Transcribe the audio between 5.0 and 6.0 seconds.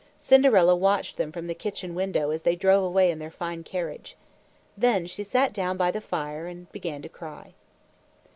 she sat down by